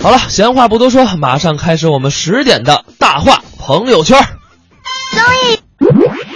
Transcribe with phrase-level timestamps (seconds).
[0.00, 4.16] 好了，闲话不多说，马上开始我们十点的大话朋友圈。
[5.10, 5.60] 综艺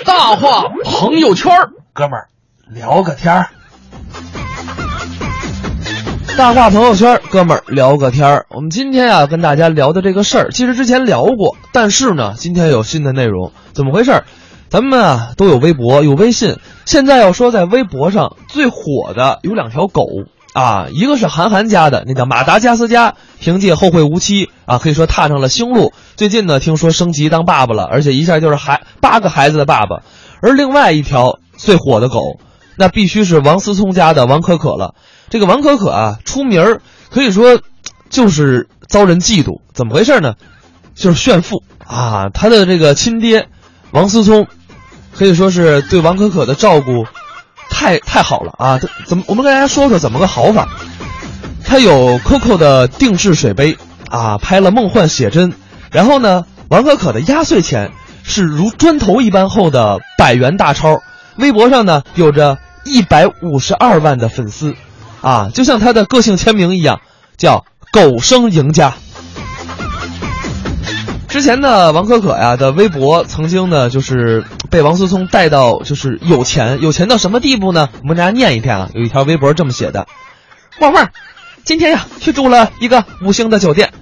[0.05, 1.53] 大话朋友圈，
[1.93, 2.27] 哥们儿
[2.69, 3.51] 聊个天儿。
[6.37, 8.47] 大话朋友圈，哥们儿聊个天儿。
[8.51, 14.25] 我们今天啊，跟大家聊的这个事儿，其实之前聊过，但是呢，今天有新的内容，怎么回事？
[14.71, 20.07] 咱们啊都有微博，有微信，现在要说在微博上最火的有两条狗
[20.53, 25.93] 啊，一个是韩寒家的，那叫马达加斯加，凭借《后会无期》啊，可以说踏上了星路。
[26.17, 30.03] 最近呢，听说升级当爸爸了，而且一下就是孩八个孩子的爸爸。
[30.43, 32.39] 而另外一条最火的狗，
[32.77, 34.95] 那必须是王思聪家的王可可了。
[35.31, 37.61] 这个王可可啊，出名儿可以说
[38.11, 40.35] 就是遭人嫉妒，怎么回事呢？
[40.95, 42.29] 就是炫富啊！
[42.29, 43.49] 他的这个亲爹
[43.93, 44.47] 王思聪，
[45.17, 47.07] 可以说是对王可可的照顾
[47.71, 48.79] 太太好了啊！
[48.79, 49.25] 他怎么？
[49.27, 50.69] 我们跟大家说说怎么个好法。
[51.65, 53.79] 他有 COCO 的定制水杯
[54.11, 55.55] 啊，拍了梦幻写真，
[55.91, 61.01] 然后呢，王可可的压岁钱是如砖头一般厚的百元大钞，
[61.37, 64.75] 微博上呢有着一百五十二万的粉丝，
[65.23, 67.01] 啊，就像他的个性签名一样，
[67.39, 68.95] 叫“狗生赢家”。
[71.33, 77.89] 之前呢，王可可呀的微博曾经呢就是被王思聪带到就是有钱，有钱到什么地步呢？
[78.03, 80.07] 我们大家念一遍啊，有一条微博这么写的：
[80.79, 81.09] 旺旺，
[81.65, 83.95] 今天呀去住了一个五星的酒店，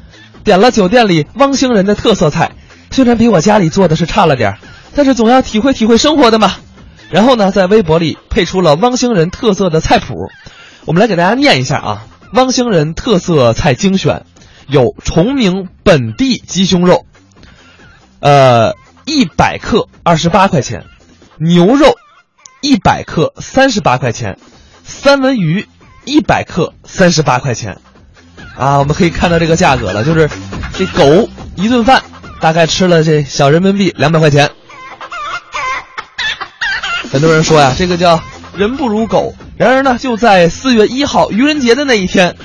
[0.42, 2.50] 点了酒店里汪星人的特色菜，
[2.91, 4.59] 虽然比我家里做的是差了点，
[4.97, 6.55] 但是总要体会体会生活的嘛。
[7.11, 10.17] 然后呢，在微博里配出了汪星人特色的菜谱，
[10.84, 12.06] 我们来给大家念一下啊。
[12.33, 14.25] 汪星人特色菜精选
[14.67, 17.05] 有崇明本地鸡胸肉，
[18.20, 18.74] 呃，
[19.06, 20.84] 一百克二十八块钱，
[21.38, 21.96] 牛肉
[22.60, 24.38] 一百克三十八块钱，
[24.84, 25.66] 三文鱼
[26.04, 27.78] 一百克三十八块钱，
[28.56, 30.28] 啊，我们可以看到这个价格了，就是
[30.74, 32.02] 这狗一顿饭
[32.41, 34.50] 大概吃了这小人民币两百块钱。
[37.10, 38.20] 很多人说呀，这个叫
[38.54, 39.34] 人不如狗。
[39.56, 42.36] 然而呢，就在四月一号愚人节的那一天，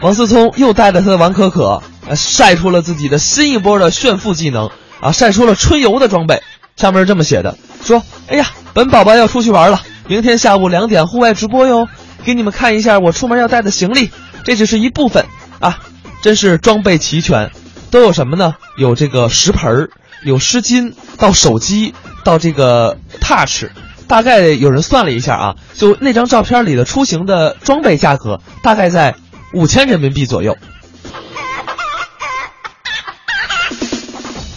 [0.00, 4.70] 王思聪又带着他的王可可，呃，晒出了自己的新一波的炫富技能
[5.00, 6.42] 啊，晒出了春游的装备。
[6.76, 11.88] 上面是这么写的：说，哎呀，本宝宝要出去玩了，明天下午两点户外直播哟，
[12.22, 14.10] 给你们看一下我出门要带的行李，
[14.44, 15.24] 这只是一部分
[15.58, 15.78] 啊，
[16.20, 17.50] 真是装备齐全，
[17.90, 18.56] 都有什么呢？
[18.76, 19.90] 有这个食盆儿，
[20.22, 23.64] 有湿巾，到手机，到这个 Touch。
[24.06, 29.14] 大概有人算了一下啊，就那张照片里的出行的装备价格大概在
[29.52, 30.56] 五千人民币左右。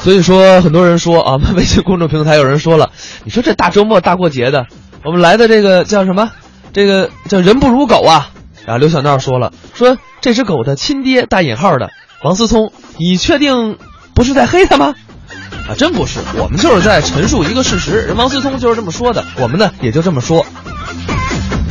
[0.02, 2.92] 所以说，很多人说啊， 微信公众平台有人说了，
[3.26, 4.66] 你说这大周末大过节的，
[5.04, 6.32] 我们来的这个叫什么？
[6.72, 8.32] 这个叫人不如狗啊！
[8.66, 11.90] 然后刘小闹说了，说这只狗的亲爹带引号的
[12.24, 13.78] 王思聪，你确定
[14.14, 14.96] 不是在黑他吗？
[15.68, 17.92] 啊，真不是，我们就是在陈述一个事实。
[18.02, 20.46] 人王思聪就是这么说的，我们呢也就这么说。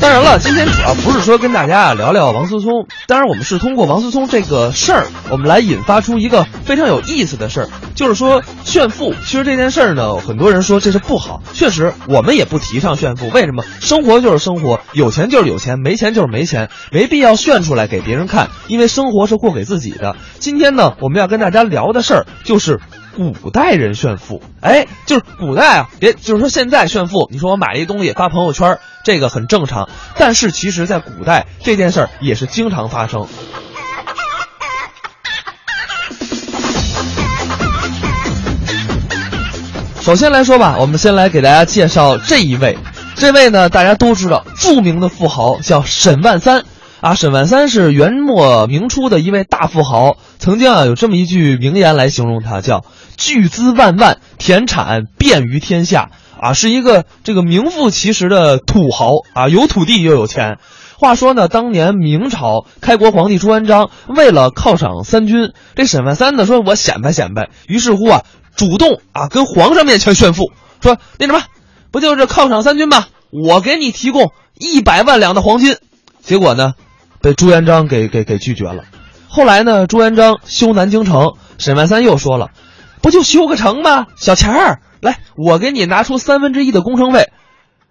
[0.01, 9.13] 当然了，今天主要不是说跟大家啊聊聊王思聪，当然我们是通过王思聪这个事儿，我们来引发出一个非常有意思的事儿，就是说炫富。
[9.13, 13.29] 其实这件事儿呢，很多人说这是不好，确实我们也不提倡炫富。
[13.31, 13.65] 为什么？
[13.81, 20.17] 生活就是生活，有钱就是有钱，没钱就是没钱，没必要炫出来给别人看，因为生活是过给自己的。
[20.39, 22.81] 今天呢，我们要跟大家聊的事儿就是。
[23.19, 29.89] 古代人炫富，哎，就是古代啊，别就是说现在炫富，你说我买了一东西发朋友圈，这个很正常。
[30.17, 33.27] 但是其实，在古代这件事儿也是经常发生。
[40.01, 42.79] 首先来说吧，我们先来给大家介绍这一位，
[43.17, 46.65] 这位呢大家都知道，著名的富豪叫沈万三。
[47.01, 52.85] 啊，沈万三是元末明初的一位大富豪，曾经啊有这么一句名言来形容他，叫
[53.19, 56.09] “巨资万万，田产遍于天下”。
[56.41, 60.59] 啊，是一个这个名副其实的土豪啊，有土地又有钱。
[60.97, 68.23] 话说呢，当年明朝开国皇帝朱元璋为了犒赏三军，这沈万三呢说：“我显摆显摆。”于是乎啊，
[68.55, 71.43] 主动啊跟皇上面前炫富，说：“那什么，
[71.91, 73.07] 不就是犒赏三军吗？
[73.33, 75.77] 我给你提供一百万两的黄金。”
[76.23, 76.75] 结果呢？
[77.21, 78.85] 被朱元璋给给给拒绝了。
[79.27, 82.51] 后来呢，朱元璋修南京城，沈万三又说了
[83.03, 84.07] ：“不就修个城吗？
[84.17, 87.31] 小钱儿，来，我给你拿出三分之一的工程费。”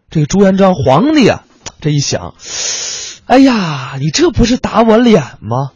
[0.09, 1.43] 这个朱元璋皇帝啊，
[1.81, 2.33] 这一想，
[3.25, 5.71] 哎呀，你这不是打我脸吗？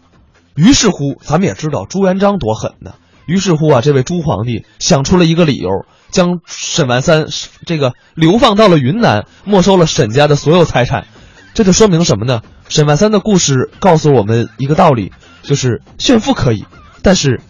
[0.56, 2.94] 于是乎，咱们也知道朱元璋多狠呢。
[3.26, 5.70] 于是乎啊，这位朱皇帝想出了一个理由，
[6.12, 7.28] 将沈万三
[7.66, 11.08] 这个流放到了云南，没收了沈家的所有财产。
[11.54, 12.42] 这就说明什么呢？
[12.70, 15.12] 沈万三的故事告诉我们一个道理：
[15.44, 16.66] 就是炫富可以，
[17.02, 17.42] 但是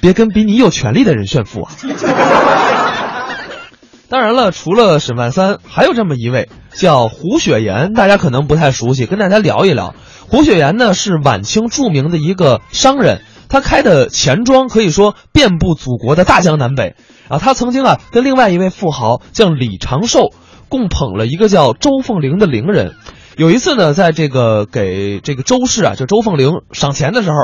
[0.00, 1.72] 别跟比你有权利的人炫富啊。
[4.10, 9.94] 当然了，除了沈万三，还有这么一位叫胡雪岩，大家可能不太熟悉，跟大家聊一聊。
[10.28, 16.96] 胡雪岩呢是晚清著名的一个商人，他开的钱庄可以说遍布祖国的大江南北
[17.28, 17.38] 啊。
[17.38, 20.32] 他曾经啊跟另外一位富豪叫李长寿
[20.70, 22.94] 共捧了一个叫周凤玲的伶人。
[23.36, 27.36] 有一次呢，在这个给这个周氏啊，就周凤玲赏钱的时候，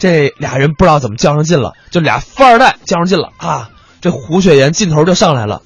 [0.00, 3.70] 这俩人不知道怎么较上劲了，就俩富二代较上劲了啊。
[4.00, 5.62] 这胡雪岩劲头就上来了。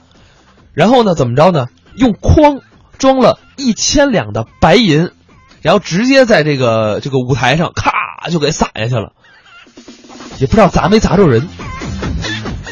[0.75, 1.69] 然后呢，怎么着呢？
[1.95, 2.61] 用筐
[2.99, 5.13] 装了一千两的白银，
[5.63, 9.13] 然后直接在这个这个舞台上咔就给撒下去了，
[10.41, 11.49] 也不知道砸没砸着人。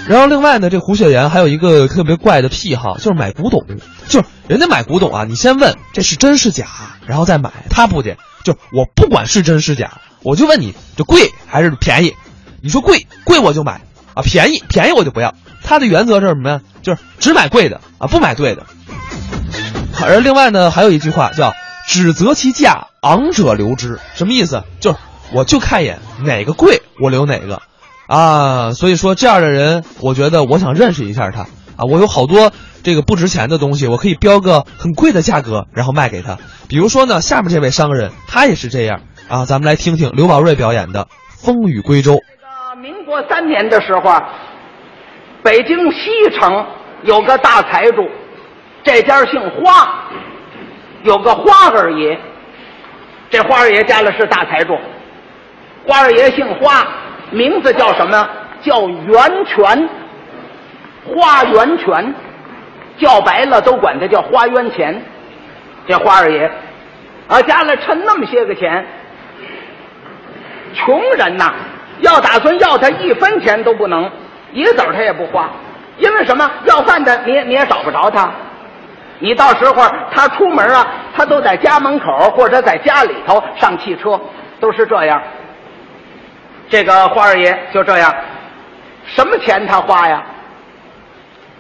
[0.09, 3.65] 然后另外呢，这胡雪岩还有一个特别怪的癖好，就是买古董。
[4.09, 6.67] 就是人家买古董啊，你先问这是真是假，
[7.07, 7.53] 然后再买。
[7.71, 12.15] 他不去，就我不管是真是假，我就问你，这贵还是便宜？
[12.61, 13.81] 你说贵，贵我就买
[14.15, 15.35] 啊；便宜，便宜我就不要。
[15.65, 16.61] 他的原则是什么呀？
[16.83, 18.67] 就是只买贵的啊，不买对的。
[20.01, 21.55] 而另外呢，还有一句话叫
[21.87, 24.65] “只择其价，昂者留之”，什么意思？
[24.81, 24.99] 就是
[25.33, 27.63] 我就看一眼哪个贵，我留哪个，
[28.07, 31.43] 啊，所以说这样的人，我觉得我想认识一下他
[31.77, 31.85] 啊。
[31.89, 32.53] 我有好多
[32.83, 36.39] 这个不值钱的东西，我可以标个很贵的价格，然后卖给他。
[36.69, 39.03] 比如说呢，下面这位商人他也是这样
[39.33, 39.45] 啊。
[39.47, 41.05] 咱们来听听刘宝瑞表演的
[41.45, 42.13] 《风雨归舟》。
[42.17, 44.23] 这个民国三年的时候。
[45.45, 46.65] 北京西城
[47.03, 48.09] 有个大财主，
[48.85, 50.05] 这家姓花，
[51.03, 52.17] 有个花二爷。
[53.29, 54.79] 这花二爷家里是大财主，
[55.85, 56.87] 花二爷姓花，
[57.33, 58.29] 名字叫什么？
[58.61, 59.89] 叫源泉，
[61.09, 62.15] 花源泉，
[62.97, 65.03] 叫白了都管他叫花园钱。
[65.89, 66.49] 这花二爷
[67.27, 68.87] 啊，家里趁那么些个钱，
[70.75, 71.53] 穷人呐，
[72.01, 74.11] 要打算要他一分钱都不能。
[74.53, 75.49] 一个子儿他也不花，
[75.97, 76.51] 因为什么？
[76.65, 78.31] 要饭的你你也找不着他，
[79.19, 80.87] 你到时候他出门啊，
[81.17, 84.21] 他都在家门口或者在家里头上汽车，
[84.61, 85.23] 都是这样。
[86.69, 88.15] 这个花二爷就这样，
[89.07, 90.23] 什么钱他花呀？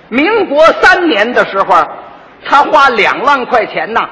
[0.08, 1.82] 民国三年的时候，
[2.44, 4.06] 他花两万块钱呐，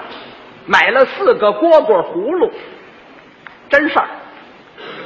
[0.64, 2.50] 买了四个蝈蝈葫芦，
[3.69, 4.06] 真事儿。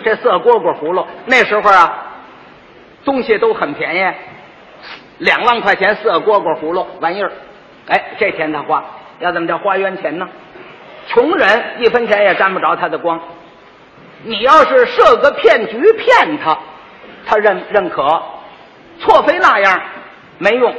[0.02, 2.00] 这四个蝈蝈葫芦那时候啊。
[3.04, 4.14] 东西都很便宜，
[5.18, 7.30] 两万块钱四个蝈蝈葫芦玩意儿，
[7.86, 8.82] 哎，这钱他花，
[9.18, 10.26] 要怎么叫花冤钱呢？
[11.08, 13.20] 穷人一分钱也沾不着他的光。
[14.22, 16.58] 你要是设个骗局骗他，
[17.26, 18.22] 他认认可，
[19.00, 19.82] 错非那样
[20.38, 20.74] 没用。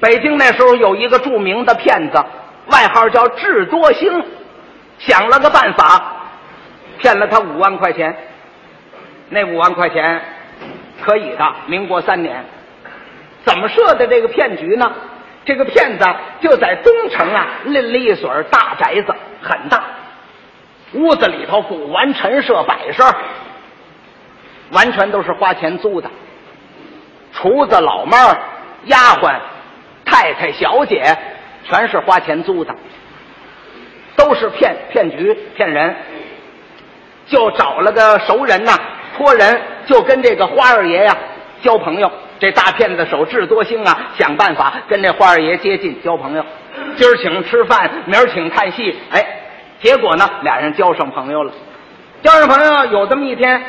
[0.00, 2.24] 北京那时候有一个著名的骗子，
[2.68, 4.24] 外号叫智多星，
[4.96, 6.21] 想了个办法，
[7.02, 8.16] 骗了他五万块钱。
[9.28, 10.22] 那五万块钱。
[11.04, 12.44] 可以的，民国三年，
[13.44, 14.92] 怎么设的这个骗局呢？
[15.44, 16.06] 这个骗子
[16.40, 19.12] 就在东城啊，拎了一所大宅子，
[19.42, 19.82] 很大，
[20.92, 23.04] 屋子里头古玩陈设摆设，
[24.70, 26.08] 完全都是花钱租的，
[27.32, 28.38] 厨子、老妹儿、
[28.84, 29.40] 丫鬟、
[30.04, 31.02] 太太、小姐，
[31.64, 32.72] 全是花钱租的，
[34.14, 35.96] 都是骗骗局骗人，
[37.32, 38.72] 就找了个熟人呐。
[39.16, 41.16] 托人就跟这个花二爷呀
[41.62, 46.44] 交朋友，这大骗子手智多星啊，想办法跟这花二爷接近交朋友。
[46.96, 49.24] 今儿请吃饭，明儿请看戏，哎，
[49.80, 51.52] 结果呢，俩人交上朋友了。
[52.22, 53.62] 交上朋友有这么一天，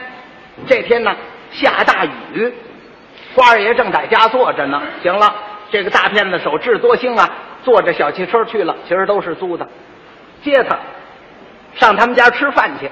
[0.68, 1.16] 这天呢
[1.52, 2.54] 下大雨，
[3.36, 4.82] 花二爷正在家坐着呢。
[5.02, 5.34] 行了，
[5.72, 7.30] 这个大骗子手智多星啊，
[7.64, 9.68] 坐着小汽车去了，其实都是租的，
[10.44, 10.78] 接他
[11.76, 12.90] 上他们家吃饭去。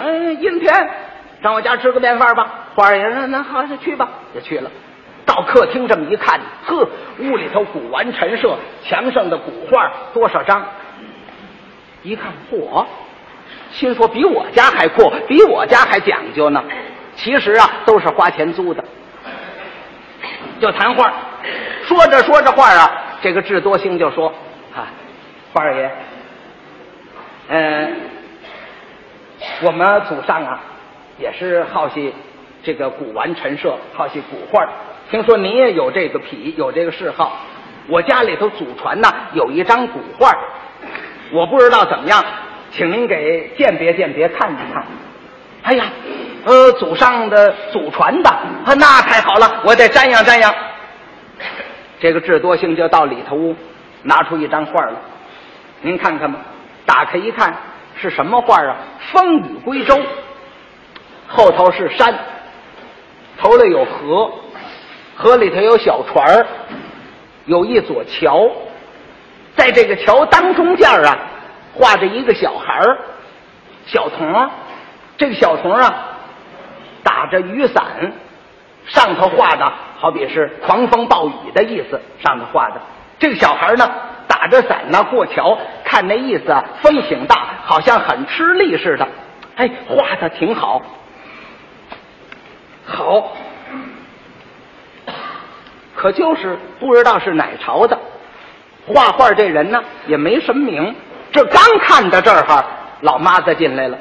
[0.00, 0.90] 嗯，阴天，
[1.42, 2.68] 上我家吃个便饭吧。
[2.74, 4.70] 花儿爷那那好，就去吧，就去了。
[5.26, 10.64] 到客厅这么一看，呵，屋里头古玩陈设，墙上的古画多少张？
[12.02, 12.86] 一看，嚯，
[13.70, 16.62] 心说比我家还阔，比我家还讲究呢。
[17.16, 18.82] 其实啊，都是花钱租的。
[20.60, 21.12] 就谈话，
[21.84, 24.32] 说着说着话啊，这个智多星就说
[24.74, 24.88] ：“啊，
[25.52, 25.90] 花儿爷，
[27.48, 27.92] 嗯。”
[29.62, 30.60] 我们祖上啊，
[31.18, 32.12] 也是好些
[32.62, 34.66] 这个古玩陈设，好些古画。
[35.10, 37.32] 听说您也有这个癖，有这个嗜好。
[37.88, 40.30] 我家里头祖传呐有一张古画，
[41.32, 42.24] 我不知道怎么样，
[42.70, 44.84] 请您给鉴别鉴别，看一看。
[45.62, 45.84] 哎呀，
[46.44, 48.30] 呃，祖上的祖传的，
[48.76, 50.54] 那太好了，我得瞻仰瞻仰。
[51.98, 53.56] 这个智多星就到里头屋，
[54.02, 54.92] 拿出一张画来，
[55.80, 56.38] 您看看吧。
[56.86, 57.54] 打开一看。
[58.00, 58.76] 是什么画啊？
[59.12, 60.00] 风雨归舟，
[61.28, 62.14] 后头是山，
[63.38, 64.32] 头里有河，
[65.16, 66.46] 河里头有小船儿，
[67.44, 68.50] 有一座桥，
[69.54, 71.18] 在这个桥当中间啊，
[71.74, 72.98] 画着一个小孩儿，
[73.84, 74.50] 小童儿，
[75.18, 76.16] 这个小童啊，
[77.02, 78.12] 打着雨伞，
[78.86, 82.80] 上头画的好比是狂风暴雨的意思，上头画的。
[83.18, 83.90] 这个小孩呢，
[84.40, 89.06] 打着伞呢过桥，看那意思啊，风挺大，好像很吃力似的。
[89.56, 90.80] 哎，画的挺好，
[92.86, 93.32] 好，
[95.94, 97.98] 可就是不知道是哪朝的。
[98.86, 100.94] 画画这人呢也没什么名，
[101.30, 102.64] 这刚看到这儿哈，
[103.02, 103.98] 老妈子进来了。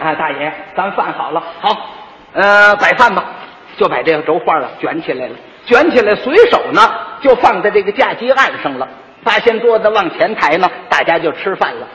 [0.00, 1.90] 啊，大爷，咱饭好了，好，
[2.34, 3.24] 呃，摆饭吧，
[3.76, 5.34] 就把这个轴画啊卷起来了，
[5.66, 6.80] 卷起来，随手呢
[7.20, 8.88] 就放在这个架机案上了。
[9.24, 11.86] 八仙桌子往前抬呢，大家就吃饭了。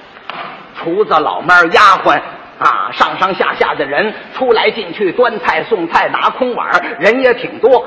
[0.79, 2.21] 厨子、老妈、丫鬟
[2.59, 6.69] 啊，上上下下的人出来进去，端菜送菜，拿空碗，
[6.99, 7.85] 人也挺多。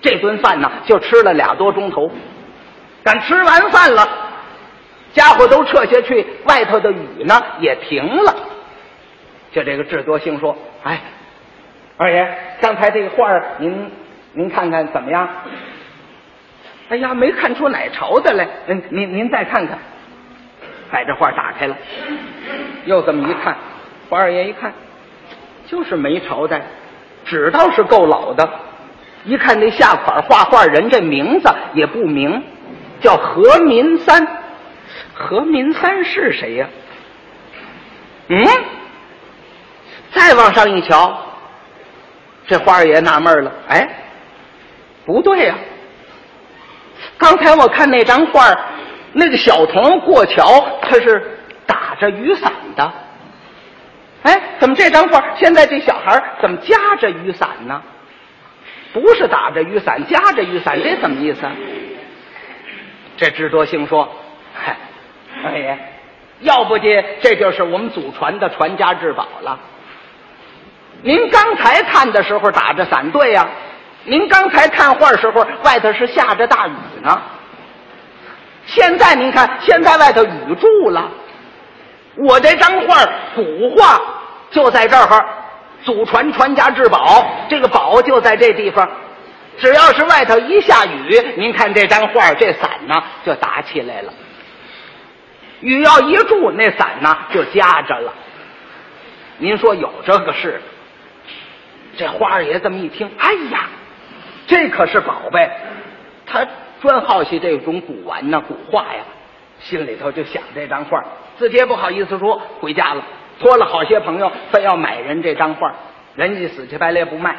[0.00, 2.10] 这顿饭呢，就吃了俩多钟头。
[3.02, 4.06] 赶吃完饭了，
[5.14, 8.34] 家伙都撤下去，外头的雨呢也停了。
[9.52, 11.00] 就这个智多星说：“哎，
[11.96, 13.90] 二爷，刚才这个画，您
[14.38, 15.28] 您看看怎么样？”
[16.88, 18.48] 哎呀，没看出哪朝的来。
[18.68, 19.76] 嗯，您您再看看。
[20.90, 21.76] 把这画打开了，
[22.86, 23.54] 又这么一看，
[24.08, 24.72] 花二爷一看，
[25.66, 26.62] 就是没朝代，
[27.26, 28.48] 纸倒是够老的。
[29.24, 32.42] 一看那下款画画人这名字也不明，
[33.02, 34.26] 叫何民三。
[35.12, 36.66] 何民三是谁呀？
[38.28, 38.46] 嗯，
[40.12, 41.18] 再往上一瞧，
[42.46, 43.88] 这花二爷纳闷了，哎，
[45.08, 45.54] 不对呀、
[47.16, 48.44] 刚才我看那张画
[49.14, 52.92] 那个小童过桥，他是打着雨伞的。
[54.24, 57.82] 哎，怎么这张画现在这小孩怎么夹着雨伞呢？
[58.92, 61.52] 不是打着雨伞，夹着雨伞，这怎么意思啊？
[63.16, 64.06] 这智多星说
[64.52, 64.76] ：“嗨，
[65.42, 65.78] 二爷，
[66.40, 66.84] 要不的
[67.22, 69.58] 这就是我们祖传的传家之宝了。
[71.00, 73.48] 您刚才看的时候打着伞，对呀、
[74.04, 77.20] 您刚才看画时候外头是下着大雨呢。
[78.66, 81.10] 现在您看，现在外头雨住了，
[82.16, 84.00] 我这张画古画
[84.50, 85.26] 就在这儿，
[85.84, 88.88] 祖传传家之宝，这个宝就在这地方。
[89.58, 94.12] 只要是外头一下雨，您看这张画这伞呢就打起来了。
[95.60, 98.12] 雨要一住，那伞呢就夹着了。
[99.38, 100.60] 您说有这个事？
[101.96, 103.66] 这花二爷这么一听，哎呀，
[104.48, 105.48] 这可是宝贝，
[106.26, 106.44] 他
[106.80, 109.04] 专好奇这种古玩呐、古画呀，
[109.60, 111.04] 心里头就想这张画，
[111.38, 113.04] 自己也不好意思说，回家了，
[113.38, 115.74] 托了好些朋友，非要买人这张画，
[116.14, 117.36] 人家死乞白赖不卖，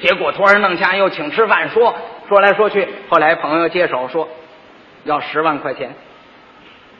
[0.00, 1.96] 结果托人弄掐又请吃饭，说
[2.28, 4.28] 说来说去，后来朋友接手说
[5.04, 5.94] 要十万块钱，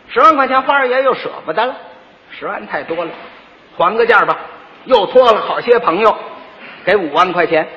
[0.08, 1.76] 十万块钱花二爷又舍不得了，
[2.30, 3.10] 十万太多了，
[3.76, 4.38] 还个价吧，
[4.86, 6.16] 又托了好些朋友，
[6.86, 7.68] 给五万块钱，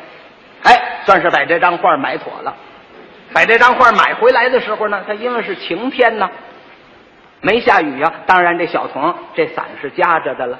[0.63, 2.55] 哎，算是把这张画买妥了。
[3.33, 6.29] 把这张画买回来的时候呢，它因为是晴天呢，
[7.41, 10.59] 没下雨呀、当然这小童这伞是夹着的了，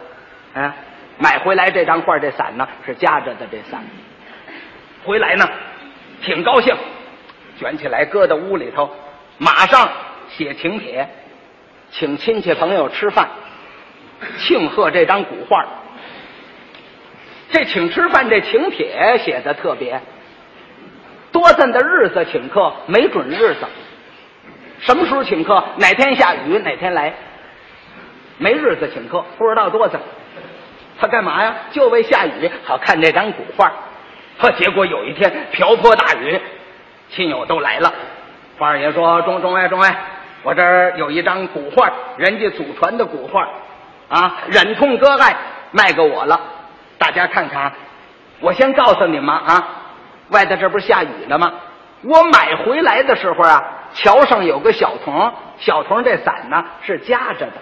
[0.56, 0.76] 啊，
[1.20, 3.84] 买回来这张画这伞呢是夹着的这伞，
[5.06, 5.48] 回来呢
[6.24, 6.76] 挺高兴，
[7.60, 8.90] 卷起来搁到屋里头，
[9.38, 9.88] 马上
[10.30, 11.08] 写请帖，
[11.92, 13.30] 请亲戚朋友吃饭，
[14.40, 15.64] 庆贺这张古画。
[17.52, 20.02] 这请吃饭这请帖写的特别，
[21.44, 23.68] 多咱的日子请客没准日子，
[24.80, 25.62] 什么时候请客？
[25.76, 27.14] 哪天下雨哪天来，
[28.38, 30.00] 没日子请客，不知道多咱。
[31.02, 31.54] 他干嘛呀？
[31.72, 33.74] 就为下雨好看这张古画。
[34.40, 36.40] 呵，结果有一天瓢泼大雨，
[37.10, 37.94] 亲友都来了。
[38.58, 39.94] 花二爷说：“中中外中外，
[40.44, 43.50] 我这儿有一张古画，人家祖传的古画，
[44.08, 45.36] 啊，忍痛割爱
[45.72, 46.40] 卖给我了，
[46.98, 47.74] 大家看看。
[48.40, 49.68] 我先告诉你们啊，
[50.30, 51.54] 外头这不是下雨了吗？
[52.02, 53.64] 我买回来的时候啊，
[53.94, 57.54] 桥上有个小童，小童这伞呢是夹着的。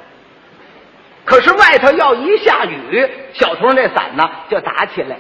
[1.23, 5.15] 可是外头要一下雨，小童这伞呢就打起来；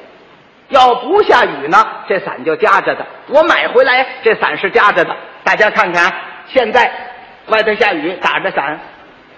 [0.69, 3.05] 要不下雨呢，这伞就夹着的。
[3.27, 6.11] 我买回来这伞是夹着的，大家看看，
[6.47, 6.91] 现在
[7.47, 8.79] 外头下雨，打着伞，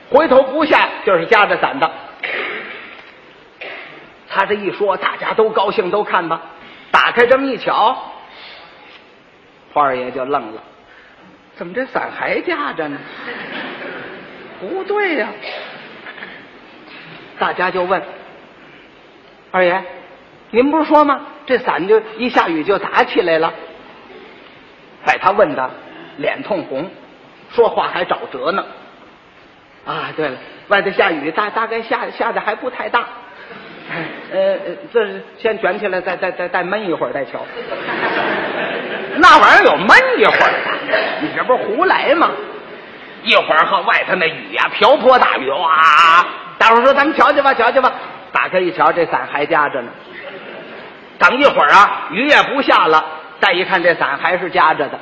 [0.10, 1.92] 回头不下就是夹着伞的。
[4.30, 6.40] 他这一说，大家都高兴，都看吧。
[6.94, 7.98] 打开这么一瞧，
[9.74, 10.62] 花二爷就愣了，
[11.56, 13.00] 怎么这伞还架着呢？
[14.60, 15.30] 不对呀、
[17.40, 18.00] 大家就问
[19.50, 19.84] 二爷，
[20.52, 21.26] 您不是说吗？
[21.48, 23.52] 这伞就一下雨就打起来了。
[25.04, 25.72] 把他问的
[26.18, 26.92] 脸通红，
[27.50, 28.64] 说话还找辙呢。
[29.86, 33.08] 啊，对了，外头下雨，大大概下下的还不太大。
[34.32, 34.58] 呃，
[34.92, 35.08] 这
[35.38, 37.40] 先卷起来，再再再再闷一会儿再瞧。
[39.18, 42.32] 那玩意儿有闷一会儿的，你这不是胡来吗？
[43.24, 46.26] 一会儿和外头那雨呀，瓢泼大雨哇！
[46.58, 47.94] 大伙说咱们瞧瞧吧，瞧瞧吧。
[48.32, 49.92] 打开一瞧，这伞还夹着呢。
[51.20, 53.06] 等一会儿啊，雨也不下了，
[53.40, 55.00] 再一看这伞还是夹着的。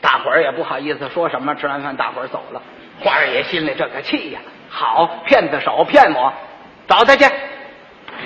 [0.00, 2.62] 大伙儿也不好意思说什么，吃完饭大伙儿走了。
[3.00, 6.32] 花二爷心里这个气呀，好骗子手骗我，
[6.86, 7.24] 找他去。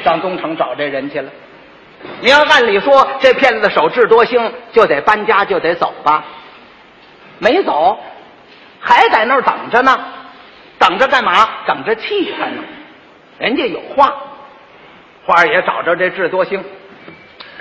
[0.04, 1.30] 上东城找这人去了。
[2.20, 6.24] 你要按理说，这骗子手智多星，就得搬家，就得走吧。
[7.38, 7.98] 没走，
[8.80, 9.98] 还在那儿等着呢。
[10.78, 11.48] 等着干嘛？
[11.66, 12.62] 等着气氛呢。
[13.38, 14.14] 人家有话。
[15.26, 16.64] 花二爷找着这智多星，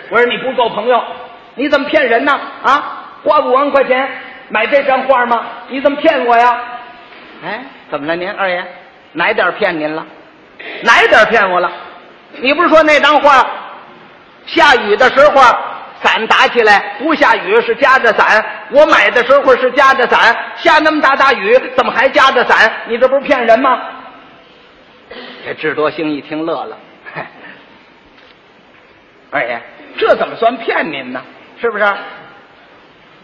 [0.09, 1.03] 我说你不够朋友，
[1.55, 2.39] 你怎么骗人呢？
[2.63, 4.09] 啊，花五万块钱
[4.47, 5.45] 买这张画吗？
[5.67, 6.57] 你怎么骗我呀？
[7.43, 8.65] 哎，怎么了您二爷？
[9.11, 10.05] 哪点骗您了？
[10.83, 11.69] 哪点骗我了？
[12.37, 13.45] 你不是说那张画
[14.45, 15.41] 下雨的时候
[16.01, 18.43] 伞打起来，不下雨是夹着伞？
[18.71, 22.71] 我买的时候是夹着伞，下那么大大雨，怎么还夹着伞？
[22.87, 23.81] 你这不是骗人吗？
[25.45, 26.77] 这智多星一听乐了，
[29.31, 29.59] 二爷，
[29.97, 31.21] 这怎么算骗您呢？
[31.59, 31.85] 是不是？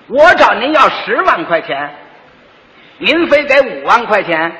[0.08, 1.90] 我找您要十万块钱，
[2.98, 4.52] 您非给五万块钱，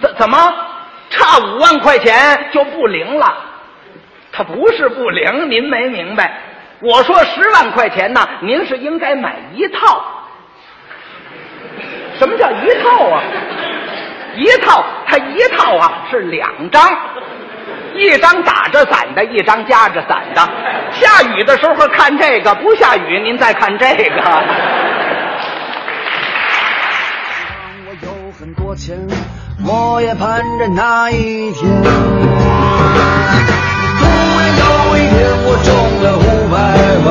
[0.00, 0.38] 怎怎么
[1.24, 3.34] 差五万块钱就不灵了？
[4.30, 6.38] 他不是不灵，您没明白。
[6.80, 10.04] 我说十万块钱呢，您是应该买一套。
[12.18, 13.22] 什么叫一套啊？
[14.36, 16.82] 一套，它一套啊是两张，
[17.94, 20.42] 一张打着伞的，一张夹着伞的。
[20.90, 24.20] 下雨的时候看这个，不下雨您再看这个。
[27.86, 29.03] 我有很多钱，
[29.66, 31.82] 我也盼着那一天。
[31.82, 31.92] 突
[34.36, 34.62] 然有
[34.96, 35.14] 一天，
[35.46, 35.68] 我中
[36.02, 36.20] 了五
[36.52, 36.54] 百
[37.04, 37.08] 万，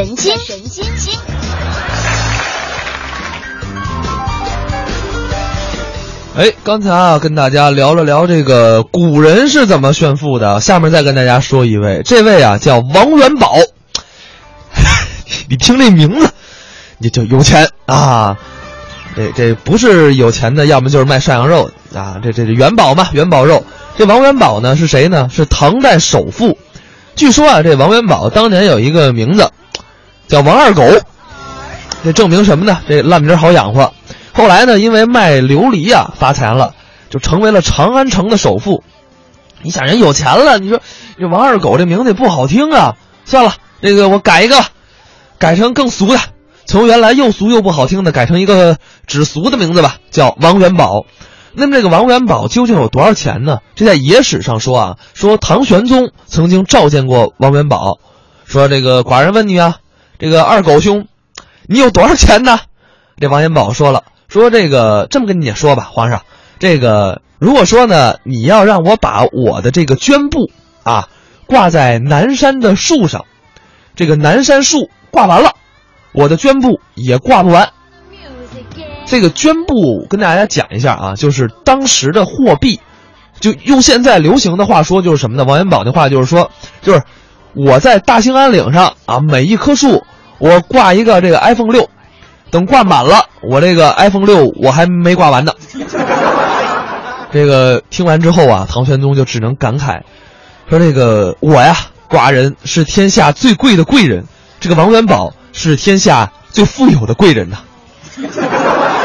[0.00, 1.14] 神经，神经经。
[6.38, 13.56] 哎，刚才啊，跟大家聊了聊这个古人是怎么炫富的，下面再跟大家说一位，这位啊叫王元宝，
[15.50, 16.30] 你听这名字，
[16.96, 18.38] 你就有钱啊。
[19.14, 22.18] 这这不是有钱的，要么就是卖涮羊肉啊。
[22.22, 23.62] 这这这元宝嘛，元宝肉。
[23.98, 25.28] 这王元宝呢是谁呢？
[25.30, 26.56] 是唐代首富。
[27.16, 29.52] 据说啊，这王元宝当年有一个名字
[30.30, 30.84] 叫王二狗，
[32.04, 32.78] 这证明什么呢？
[32.88, 33.92] 这烂名好养活。
[34.32, 36.72] 后来呢，因为卖琉璃啊发财了，
[37.10, 38.84] 就成为了长安城的首富。
[39.62, 40.80] 你想人有钱了，你说
[41.18, 42.94] 这王二狗这名字也不好听啊。
[43.24, 44.54] 算了，这个我改一个，
[45.36, 46.20] 改成更俗的，
[46.64, 48.76] 从原来又俗又不好听的改成一个
[49.08, 51.06] 只俗的名字吧，叫王元宝。
[51.54, 53.58] 那么这个王元宝究竟有多少钱呢？
[53.74, 57.98] 这在野史上说啊，说唐玄宗曾经召见过王元宝，
[58.44, 59.78] 说这个寡人问你啊，
[60.20, 61.08] 这个二狗兄，
[61.66, 62.60] 你有多少钱呢？
[63.18, 66.22] 这王元宝说了，说这个这么跟你说吧，皇上，
[66.58, 70.50] 这个如果说呢，你要让我把我的这个绢布
[70.82, 71.08] 啊
[71.46, 73.24] 挂在南山的树上，
[73.96, 75.54] 这个南山树挂完了，
[76.12, 77.70] 我的绢布也挂不完。
[79.06, 82.78] 这个绢布跟大家讲一下啊，就是当时的货币，
[83.40, 85.44] 就用现在流行的话说，就是什么呢？
[85.44, 86.50] 王元宝的话就是说，
[86.82, 87.02] 就是
[87.54, 90.04] 我在大兴安岭上啊，每一棵树
[90.38, 91.88] 我挂一个这个 iPhone 六，
[92.50, 95.52] 等挂满了，我这个 iPhone 六我还没挂完呢。
[97.32, 100.00] 这个听完之后啊，唐玄宗就只能感慨，
[100.68, 101.76] 说：“这个我呀，
[102.08, 104.24] 寡人是天下最贵的贵人，
[104.58, 107.58] 这个王元宝是天下最富有的贵人呐。”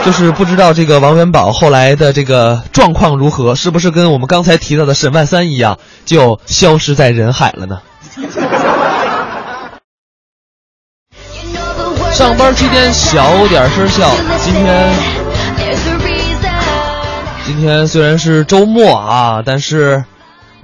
[0.06, 7.80] 就是不知道这个王元宝后来的这个状况如何，是不是跟我们刚才提到的沈万三一样，就消失在人海了呢？
[12.16, 14.10] 上班期间小点声笑，
[14.42, 14.94] 今天。
[17.46, 20.02] 今天虽然是周末啊，但是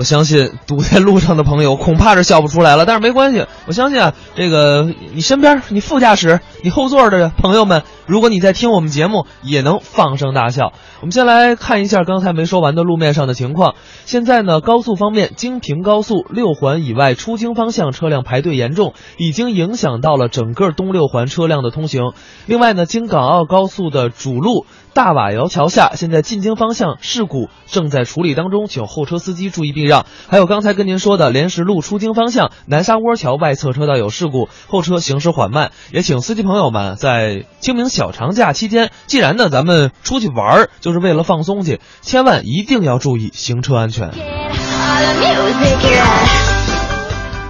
[0.02, 2.88] 我相信堵在路上的朋友恐怕是笑不出来了。
[2.88, 10.74] 但是没关系，我相信啊，这个你身边、你副驾驶、你后座的朋友们，如果你在听我们节目，也能放声大笑。
[11.02, 13.76] 我们先来看一下刚才没说完的路面上的情况。
[14.06, 22.14] 现在呢，高速方面，京平高速六环以外出京方向车辆排队严重，已经影响到了整个东六环车辆的通行。
[22.48, 24.66] 另外呢，京港澳高速的主路。
[24.94, 30.06] 大瓦窑桥下，现在进京方向事故正在处理当中，请后车司机注意避让。
[30.28, 44.12] 还有刚才跟您说的莲石路出京方向南沙窝桥外侧车道有事故，后车行驶缓慢，也请司机朋友们在清明小长假期间，既然呢咱们出去玩儿就是为了放松去，千万一定要注意行车安全。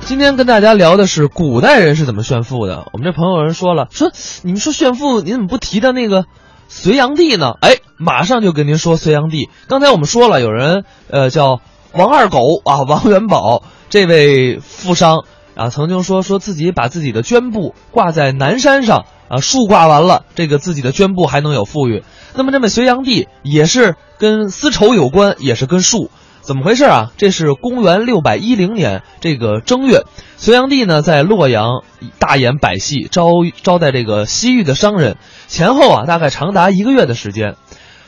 [0.06, 2.86] 今天跟大家聊的是古代人是怎么炫富的。
[2.92, 4.12] 我们这朋友人说了，说
[4.44, 6.26] 你们说炫富，你怎么不提到那个？
[6.74, 7.56] 隋炀帝呢？
[7.60, 9.50] 哎，马上就跟您说隋炀帝。
[9.68, 11.60] 刚才我们说了，有人呃叫
[11.92, 22.04] 王二狗啊，王元宝这位富商啊，曾经说说自己把自己的绢布挂在南山上啊，树挂完了，这个自己的绢布还能有富裕。
[22.36, 26.10] 那么这位隋炀帝也是跟丝绸有关，也是跟树。
[26.42, 27.12] 怎么回事啊？
[27.18, 30.06] 这是公元六百一零年这个正月，
[30.38, 31.84] 隋炀帝呢在洛阳
[32.18, 33.26] 大演百戏，招
[33.62, 37.56] 招待这个西域的商人，前后啊大概长达一个月的时间。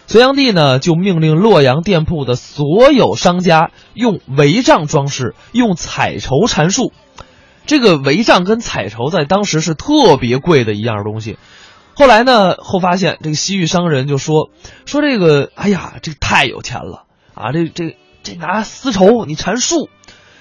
[0.08, 6.92] 隋炀帝呢就命令洛阳店铺的所有商家用帷帐装饰，用彩绸缠树。
[7.68, 11.38] 这个帷帐跟彩绸在当时是特别贵的一样东西。
[11.94, 14.50] 后来呢后发现这个西域商人就说
[14.86, 17.04] 说这个，哎呀，这个太有钱了
[17.36, 17.96] 啊，这这。
[18.24, 19.90] 这拿丝绸你缠树，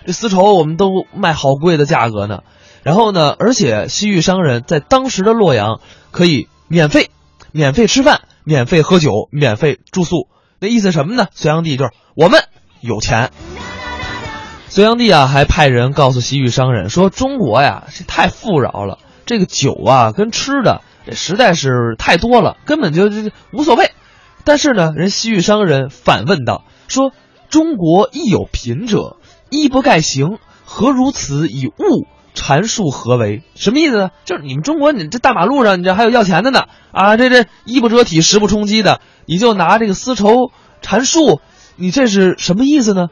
[0.07, 2.45] 这丝绸我们都卖好贵的价格呢。
[2.85, 5.81] 然后呢，而且西域商人在当时的洛阳
[6.13, 7.11] 可以免费、
[7.51, 10.29] 免费吃饭、免费喝酒、免费住宿。
[10.61, 11.27] 那意思什么呢？
[11.33, 12.45] 隋炀帝就是我们
[12.81, 13.31] 有钱。
[14.69, 23.91] 隋炀帝啊，还派人告诉西域商人说：“中国呀，这太富饶了，这个酒啊跟吃的这实在是太多了，根本就就无所谓。”
[24.45, 27.11] 但是呢，人西域商人反问道：“说。”
[27.53, 29.19] 中国亦有贫者，
[29.51, 33.43] 衣不盖行，何如此以物阐述何为？
[33.55, 34.09] 什么意思呢？
[34.25, 36.63] 就是你们中国，你这大马路上，你这还有要钱的呢
[36.93, 37.19] 啊！
[37.19, 41.43] 这这衣不遮体，食不充饥的，你就拿这个丝绸缠树，
[41.77, 43.09] 你这是什么意思呢？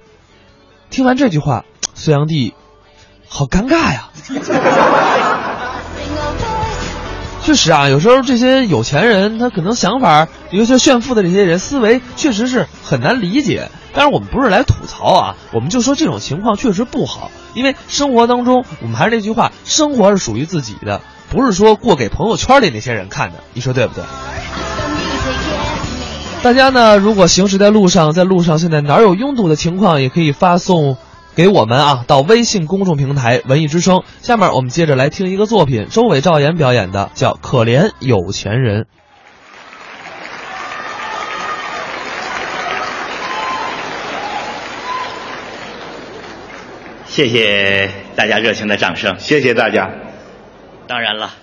[0.89, 2.55] 听完这句话，隋炀帝
[3.29, 4.09] 好尴尬呀。
[7.45, 13.69] 确实啊，有时候这些有钱人他可能想法，尤其炫富的这些人思维，确实是很难理解。
[13.93, 17.31] 当然，我们不是来吐槽啊，我们就说这种情况确实不好。
[17.55, 23.39] 因为生活当中，我们还是那句话，生活是属于自己的，不是说过给朋友圈里那些人看的。
[23.53, 24.05] 你说对不对？
[26.43, 30.97] 大家呢，如果行驶在路上，在路上现在哪有拥堵的情况，也可以发送
[31.35, 34.05] 给我们啊，到微信公众平台“文艺之声”。
[34.23, 38.83] 下面我们接着来听一个作品，周伟、赵岩表演的，叫《可怜有钱人》。
[47.11, 49.91] 谢谢大家热情的掌声，谢谢大家。
[50.87, 51.35] 当然了，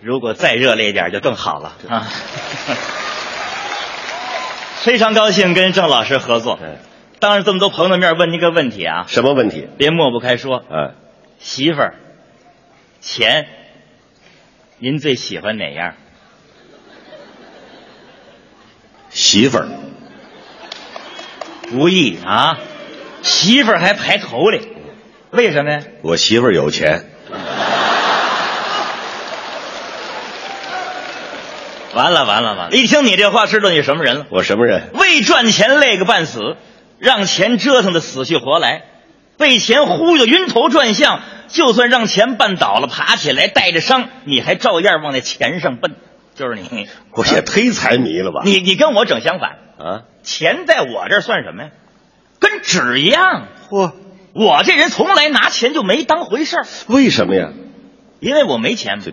[0.00, 2.06] 如果再热烈一点就更好了啊！
[4.82, 6.60] 非常高兴跟郑老师合作。
[7.18, 9.06] 当着这么多朋友的面问您个问题啊？
[9.08, 9.68] 什么问题？
[9.76, 10.62] 别抹不开说。
[10.70, 10.94] 嗯，
[11.40, 11.96] 媳妇儿，
[13.00, 13.48] 钱，
[14.78, 15.94] 您最喜欢哪样？
[19.08, 19.66] 媳妇儿，
[21.72, 22.60] 无意啊，
[23.22, 24.76] 媳妇儿还排头里。
[25.30, 25.80] 为什么呀？
[26.02, 27.04] 我媳妇儿有钱。
[31.94, 32.76] 完了完了完了！
[32.76, 34.26] 一听你这话，知道你什么人了？
[34.30, 34.90] 我什么人？
[34.94, 36.56] 为赚钱累个半死，
[36.98, 38.82] 让钱折腾的死去活来，
[39.38, 45.96] 被钱忽悠晕头转向，就算让钱绊倒了，爬起来带着伤，你还照样往那钱上奔，
[46.34, 46.88] 就是你。
[47.12, 48.42] 我也忒财迷了吧？
[48.44, 51.70] 你你跟我整相反，啊，钱在我这算什么呀？
[52.38, 53.48] 跟纸一样。
[53.68, 53.92] 嚯，
[54.32, 57.50] 我这人从来拿钱就没当回事儿，为什么呀？
[58.20, 59.00] 因为我没钱。
[59.00, 59.12] 去，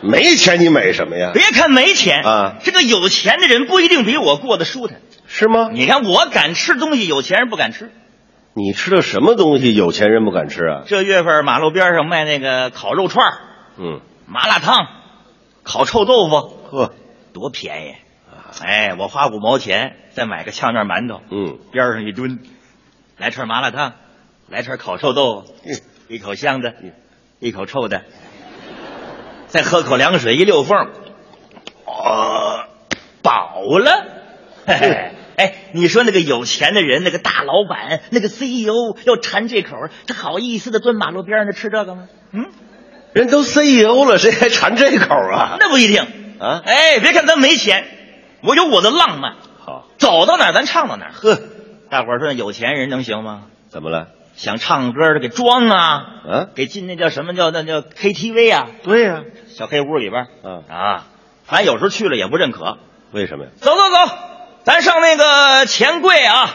[0.00, 1.32] 没钱你美什么呀？
[1.34, 5.00] 别看没钱啊这个有钱的人不一定比我过得舒坦。
[5.26, 5.70] 是吗？
[5.72, 7.90] 你看我敢吃东西，有钱人不敢吃。
[8.54, 10.82] 你吃的什么东西有钱人不敢吃啊？
[10.86, 13.38] 这月份马路边上卖那个烤肉串儿
[13.78, 14.86] 嗯，麻辣烫、
[15.62, 16.92] 烤臭豆腐，呵，
[17.32, 17.94] 多便宜！
[18.60, 22.40] 哎，我花五毛钱再买个呛面馒头，嗯，边上一蹲，
[23.18, 23.94] 来串麻辣烫，
[24.48, 25.76] 来串烤臭豆腐，嗯
[26.08, 26.74] 一口香的，
[27.40, 28.02] 一口臭的，
[29.48, 30.78] 再喝口凉水，一溜缝，
[31.84, 32.64] 哦，
[33.22, 34.06] 饱了。
[34.66, 39.76] 嘿嘿哎，你说那个有钱的人，那个大老板，那个 CEO 要馋这口，
[40.06, 42.08] 他好意思的蹲马路边上吃这个吗？
[42.32, 42.46] 嗯，
[43.12, 45.56] 人都 CEO 了，谁还馋这口啊？
[45.60, 46.02] 那不一定
[46.40, 47.84] 啊哎，别看咱没钱，
[48.42, 51.12] 我有我的浪漫，好，走到哪儿咱唱到哪儿。
[51.12, 51.38] 呵，
[51.90, 53.44] 大伙儿说有钱人能行吗？
[53.70, 54.08] 怎么了？
[54.36, 61.06] 想唱歌的给装啊，啊，给进那叫什么叫那叫 KTV 啊，对呀、小黑屋里边嗯啊，
[61.44, 62.78] 反正有时候去了也不认可。
[63.10, 63.50] 为什么呀？
[63.58, 64.14] 走走走，
[64.64, 66.50] 咱上那个钱柜啊！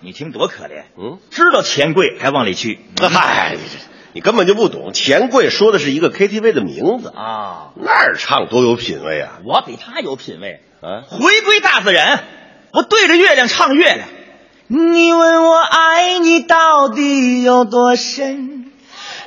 [0.00, 3.56] 你听多可怜，嗯，知道钱柜还往里去嗨，
[4.12, 7.72] 你根本就不懂，钱柜说的是一个 KTV 的名字，啊！
[7.74, 9.40] 那儿唱多有品位啊！
[9.44, 12.22] 我比他有品位，啊，回归大自然，
[12.72, 14.06] 我对着月亮唱月亮。
[14.66, 18.64] 你问我爱你到底有多深？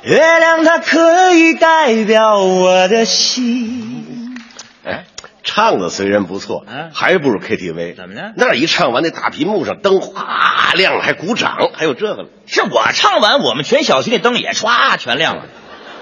[0.02, 4.36] 月亮它可以代表我的心。
[4.84, 5.04] 哎，
[5.44, 7.96] 唱的虽然不错，啊还不如 KTV。
[7.96, 15.44] 怎么呢那儿一唱完，那大屏幕上灯哗亮了，还鼓掌，还有这个呢是我唱完，我们全小区那灯也唰全亮了。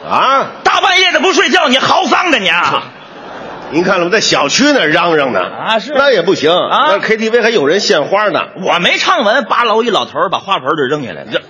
[0.07, 0.53] 啊！
[0.63, 2.93] 大半夜的不睡觉，你嚎丧的你啊！
[3.73, 4.11] 您看了吗？
[4.11, 8.49] 在小区那儿嚷嚷呢啊是那也不行啊那 KTV 还有人献花呢。
[8.65, 11.31] 我没唱完，八楼一老头把花盆儿就扔下来了。
[11.33, 11.43] 这，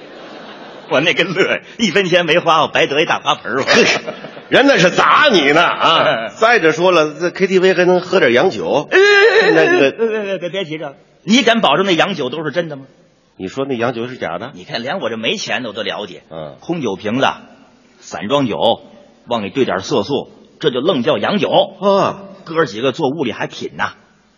[0.90, 3.62] 我那个乐，一分钱没花，我白得一大花盆儿。
[3.62, 3.66] 我
[4.48, 6.29] 人那是砸你呢啊！
[6.38, 8.88] 再者说了，这 KTV 还能喝点洋酒。
[8.90, 12.85] 那个，别别别别提这个，你敢保证那洋酒都是真的吗？
[13.37, 14.52] 你说那洋酒是假的？
[14.55, 16.22] 你看，连我这没钱的我都了解。
[16.31, 17.26] 嗯空酒瓶子、
[17.98, 18.57] 散装酒，
[19.26, 21.51] 往里兑点色素，这就愣叫洋酒。
[21.51, 23.95] 啊，哥儿几个坐屋里还品呐，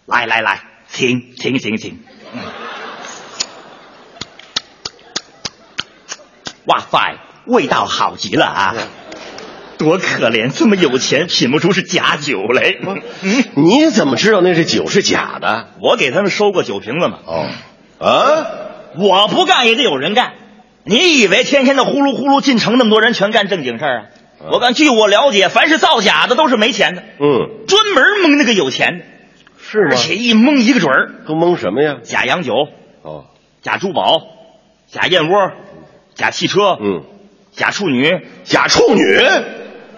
[0.06, 1.98] 来来来，请请请请。
[2.34, 2.40] 嗯
[6.66, 8.74] 哇塞，味道好极了啊！
[9.78, 12.76] 多可怜，这么有钱，品不出是假酒来。
[12.82, 13.00] 嗯，
[13.54, 15.68] 你怎么知道那是酒是假的？
[15.80, 17.20] 我给他们收过酒瓶子嘛。
[17.24, 17.48] 哦，
[18.00, 18.46] 啊，
[18.98, 20.34] 我不干也得有人干。
[20.84, 24.06] 你以为天天的呼噜呼噜进城那么多人全干正经事儿啊？
[24.40, 29.04] 我敢，据我了解，凡是造假的都是没钱的，嗯，专门蒙那个有钱的，
[29.60, 29.96] 是吗而？
[29.96, 31.12] 且一蒙一个准儿。
[31.26, 31.96] 都蒙什么呀？
[32.02, 32.54] 假洋酒、
[33.02, 33.26] 哦，
[33.62, 34.20] 假珠宝、
[34.86, 35.52] 假燕窝、
[36.14, 37.04] 假汽车、嗯，
[37.52, 39.02] 假处女假处女，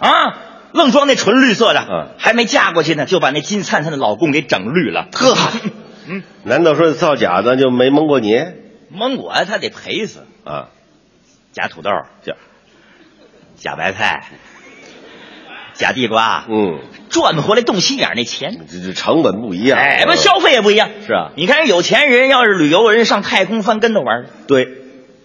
[0.00, 0.38] 啊，
[0.72, 5.09] 愣装那纯绿色的，嗯还没嫁过去呢，就把那金灿灿的老公给整绿了。
[5.12, 5.37] 呵，
[6.09, 8.35] 嗯，难道说造假的就没蒙过你
[8.90, 10.26] 蒙我他得赔死。
[10.44, 10.68] 啊？
[11.53, 11.90] 假土豆、
[12.24, 12.35] 假，
[13.61, 14.25] 假白菜、
[15.75, 18.66] 假地瓜，嗯，赚不回来动心眼那钱。
[18.66, 19.79] 这这成本不一样。
[19.79, 20.88] 哎，不嗯消费也不一样。
[21.07, 24.66] 是啊你看人有钱人要是旅游，人上太空翻跟头玩儿，对，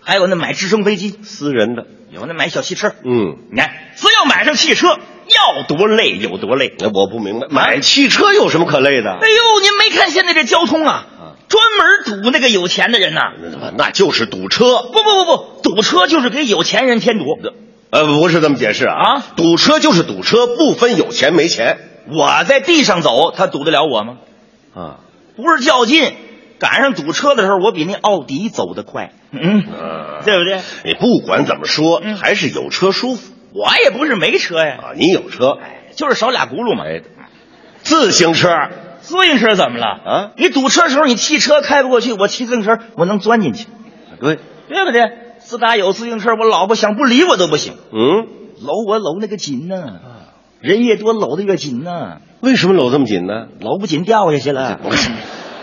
[0.01, 2.89] 还有那买直升飞机，私人的，有那买小汽车。
[3.05, 6.75] 嗯，你看，只要买上汽车，要多累有多累。
[6.77, 9.11] 那我不明白，买汽车有什么可累的？
[9.11, 11.05] 哎呦，您没看现在这交通啊，
[11.47, 13.21] 专门堵那个有钱的人呐。
[13.61, 14.81] 那那就是堵车。
[14.91, 17.25] 不不不不，堵车就是给有钱人添堵。
[17.91, 18.95] 呃，不是这么解释啊！
[18.95, 21.77] 啊堵车就是堵车，不分有钱没钱
[22.11, 24.17] 我在地上走，他堵得了我吗？
[24.73, 24.99] 啊。
[25.35, 26.13] 不是较劲，
[26.59, 29.11] 赶上堵车的时候，我比那奥迪走得快。
[29.31, 30.61] 嗯，啊，对不对？
[30.85, 34.85] 你不管怎么说，嗯还是有车舒服我也不是没车呀，啊。
[34.95, 35.57] 你有车，
[35.95, 36.85] 就是少俩轱辘嘛。
[36.85, 37.01] 哎，
[37.81, 38.49] 自行车
[39.01, 39.85] 自行车怎么了？
[39.85, 43.67] 啊你堵车的时候，你汽车开不过去，我骑自行车我能钻进去，
[44.19, 45.01] 对，对不对？
[45.45, 48.27] 自打有自行车，我老婆想不理我都不行，嗯，
[48.61, 49.99] 搂我搂那个紧呐、
[50.59, 53.47] 人越多搂的越紧呢、为什么搂这么紧呢？
[53.61, 54.79] 搂不紧掉下去了。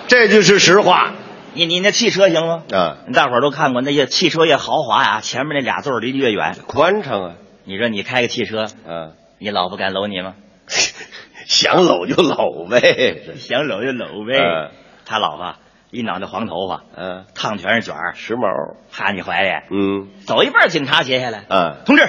[0.08, 1.14] 这就是实话
[1.54, 2.62] 你你那汽车行吗？
[2.72, 6.56] 啊，大伙儿都看过，那些汽车越豪华呀，前面那俩座儿离得越远。
[6.66, 7.32] 宽敞啊
[7.64, 10.34] 你说你开个汽车，啊，你老婆敢搂你吗？
[11.46, 13.22] 想搂就搂呗。
[13.36, 14.38] 想搂就搂呗。
[14.38, 14.70] 嗯
[15.04, 15.54] 他老婆
[15.92, 18.76] 一脑袋黄头发，嗯，烫全是卷儿，时髦。
[18.90, 22.08] 趴你怀里，嗯走一半，警察截下来，嗯，同志，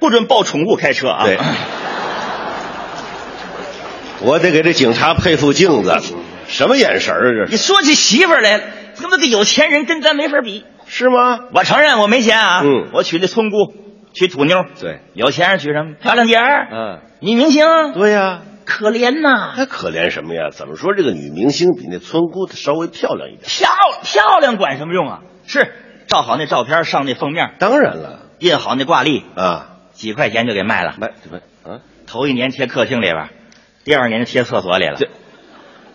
[0.00, 1.24] 不准抱宠物开车啊！
[1.24, 1.38] 对，
[4.26, 5.96] 我得给这警察配副镜子，
[6.48, 7.46] 什么眼神儿啊？
[7.46, 8.64] 这你是说起媳妇儿来了，
[9.00, 10.64] 他妈个有钱人跟咱没法比。
[10.86, 11.38] 是吗？
[11.54, 13.72] 我承认我没钱啊，嗯我娶的村姑，
[14.12, 20.50] 娶土妞，对，有钱人娶什么漂亮姐儿，嗯，女明星，对呀、可怜呐，还可怜什么呀？
[20.50, 23.42] 怎么说这个女明星比那村姑她稍微漂亮一点？
[23.44, 23.70] 漂
[24.02, 25.22] 漂亮管什么用啊？
[25.46, 25.72] 是
[26.06, 30.94] 照好那照片上那封面，当然了印好那挂历，啊，几块钱就给卖了。
[30.98, 31.36] 卖这不
[31.68, 33.28] 啊，头一年贴客厅里边，
[33.84, 35.08] 第二年贴厕所里了这。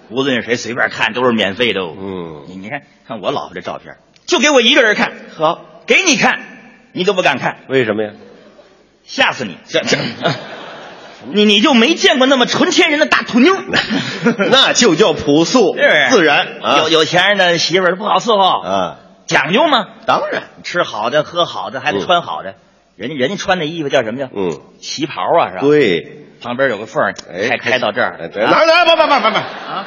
[0.10, 1.94] 无论是谁随便看都是免费的哦。
[1.98, 6.40] 嗯你你看看我老婆这照片，就给我一个人看，好，给你看，
[6.94, 8.12] 你都不敢看，为什么呀？
[9.04, 9.58] 吓死你！
[9.66, 9.98] 这这，
[11.34, 13.56] 你你就没见过那么纯天然的大土妞？
[14.52, 15.76] 那就叫朴素
[16.10, 19.86] 自然啊，有有钱人的媳妇儿不好伺候，啊，讲究吗？
[20.06, 22.56] 当然，吃好的，喝好的，还得穿好的。
[22.96, 24.28] 人家人家穿的衣服叫什么叫？
[24.36, 28.18] 嗯，旗袍啊，是吧？，对，旁边有个缝儿，哎，开开到这儿。
[28.20, 29.86] 哎对，啊哪哪不不不不不，啊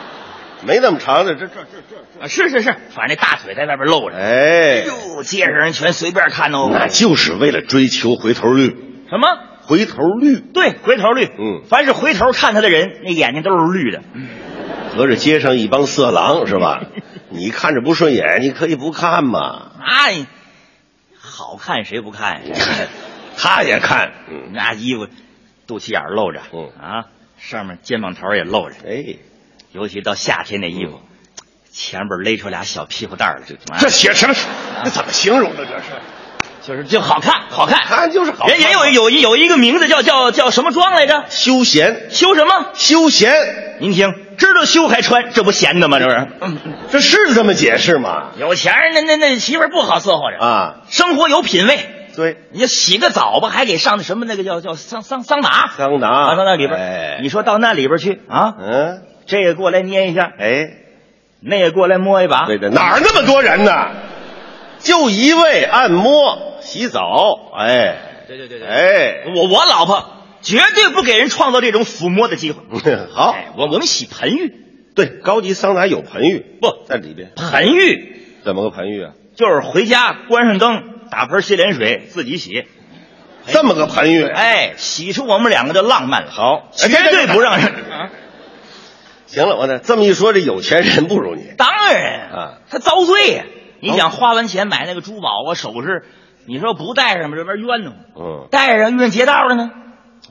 [0.62, 4.16] 没那么长的，这这这这，啊，是是是，反正那大腿在外边露着。
[4.16, 6.68] 哎，哟，街上人全随便看哦。
[6.70, 8.76] 那就是为了追求回头率，
[9.08, 9.26] 什么？
[9.62, 10.40] 回头率。
[10.40, 11.26] 对，回头率。
[11.38, 14.02] 嗯凡是回头看他的人，那眼睛都是绿的。
[14.96, 16.82] 合着街上一帮色狼是吧？
[17.30, 19.70] 你看着不顺眼，你可以不看嘛。
[19.80, 20.26] 啊，你
[21.18, 22.56] 好看谁不看呀？
[23.36, 25.06] 他也看，嗯，那衣服，
[25.66, 27.04] 肚脐眼露着，嗯啊，
[27.38, 29.16] 上面肩膀头也露着，哎，
[29.72, 31.00] 尤其到夏天那衣服，
[31.70, 34.34] 前边勒出俩小屁股蛋来，这这写什么？
[34.84, 35.64] 这怎么形容的？
[35.64, 35.84] 这是
[36.70, 37.80] 就是就好看，好看。
[37.80, 41.24] 看就是好看人也有有一有一个名字叫叫叫什么装来着？
[41.28, 42.66] 休闲，休什么？
[42.74, 43.32] 休闲，
[43.80, 45.98] 您听，知道休还穿，这不闲的吗？
[45.98, 46.28] 这不是？
[46.90, 48.28] 这是这么解释吗？
[48.38, 51.78] 有钱人那那那媳妇儿不好伺候着，啊，生活有品位。
[52.14, 60.70] 对，你就洗个澡吧，还给上那什么那个叫叫桑桑桑拿，桑拿啊，到那里边，哎你说到那里边去啊，嗯，这个过来捏一下，哎，
[61.40, 63.88] 那个过来摸一把，对对，哪儿那么多人呢？
[64.80, 72.62] 就一位按摩、洗澡，哎，对对对对，哎，我我老婆绝对不给人创造这种抚摸的机会。
[73.12, 74.54] 好，哎我我们洗盆浴，
[74.94, 78.22] 对，高级桑拿有盆浴，不在里边，盆浴。
[78.44, 79.12] 怎么个盆浴啊？
[79.36, 82.64] 就是回家关上灯，打盆洗脸水自己洗，
[83.46, 87.66] 这么个盆浴，哎，洗出我们两个的浪漫来，好，绝对不让人。
[87.66, 88.10] 啊
[89.26, 93.44] 行了，我呢，这么一说，这有钱人不如你，当然啊，他遭罪呀！
[93.78, 96.02] 你想花完钱买那个珠宝啊、首饰，
[96.46, 97.92] 你说不带上吧，这边冤呢。
[98.16, 99.70] 嗯，带上冤劫道了呢。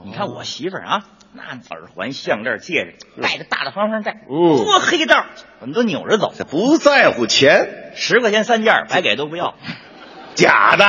[0.04, 4.58] 你看我媳妇儿啊，那耳环、项链、戒指，戴着大大方方戴，嗯。
[4.58, 5.26] 多黑道，
[5.60, 9.56] 我们都扭着走，不在乎钱，十块钱三件儿，白给都不要，
[10.36, 10.86] 假的，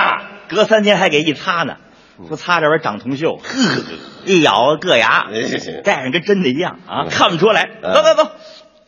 [0.49, 1.77] 隔三天还给一擦呢，
[2.29, 3.83] 说擦这玩意儿长铜锈，呵，
[4.27, 5.29] 一咬硌牙
[5.83, 7.09] 戴上跟真的一样啊，嗯。
[7.11, 7.69] 看不出来。
[7.83, 7.95] 嗯。
[7.95, 8.31] 走走走，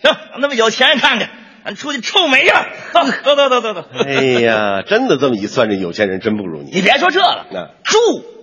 [0.03, 1.31] 行，让他们有钱人看看，
[1.65, 2.67] 咱出去臭美去吧。
[2.93, 3.85] 走走走走走。
[4.05, 6.71] 哎，呀，真的这么一算，这有钱人真不如你。
[6.71, 7.99] 你别说这了那，住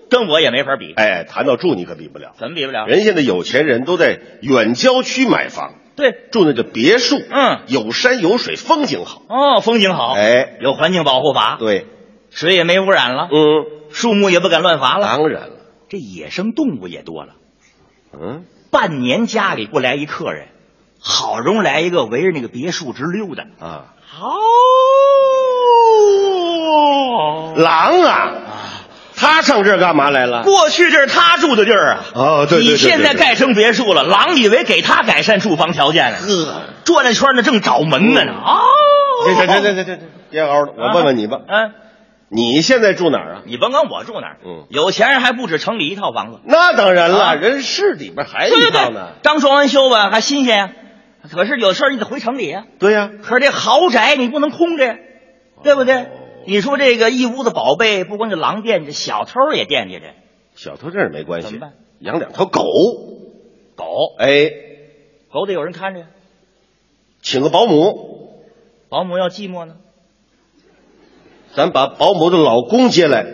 [0.10, 2.34] 跟我也没法比，哎，谈到住，你可比不了。
[2.40, 2.86] 怎么比不了？
[2.88, 9.22] 人现在有钱人都在远郊区买房，对，住那个别墅，嗯有山有水，风景好。
[9.28, 11.86] 哦，风景好，哎，有环境保护法，对，
[12.32, 15.56] 水也没污染了，嗯，树木也不敢乱伐了，当然了，
[15.90, 17.34] 这野生动物也多了。
[18.14, 20.48] 嗯，半年家里不来一客人，
[21.02, 23.44] 好容易来一个围着那个别墅直溜达。
[23.60, 23.86] 啊，
[24.22, 24.38] 哦，
[27.56, 28.32] 狼啊，
[29.16, 30.44] 他上这儿干嘛来了？
[30.44, 32.06] 过去这是他住的地儿啊。
[32.14, 38.34] 哦，对对对对你现在盖成别墅了，狼以为给他改善住房条件了，呵，转了圈呢，正找门呢呢。
[38.34, 38.60] 哦，
[39.26, 41.74] 这这这这这这这，别嗷了，我问问你吧，嗯，
[42.30, 43.42] 你现在住哪儿啊？
[43.46, 50.70] 你甭管我住哪儿，嗯有钱人还不止城里一套房子，那当然啊了，人市里边还有对对对一套呢。，刚装完修吧，还新鲜呀。
[51.28, 52.66] 可是有事儿你得回城里呀。
[52.80, 54.98] 对呀，可是这豪宅你不能空着呀，
[55.64, 56.08] 对不对？
[56.48, 60.14] 你说这个一屋子宝贝，不光这狼惦记，小偷也惦记着。
[60.56, 62.64] 小偷这是没关系怎么办，养两条狗，
[63.76, 63.86] 狗，
[64.18, 64.50] 哎，
[65.32, 66.08] 狗得有人看着呀。
[67.22, 68.46] 请个保姆，
[68.88, 69.76] 保姆要寂寞呢，
[71.54, 73.26] 咱把保姆的老公接来。